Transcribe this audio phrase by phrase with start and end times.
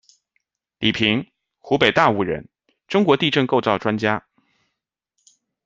[0.79, 2.49] 李玶，湖北大悟人，
[2.87, 4.25] 中国地震构造专家。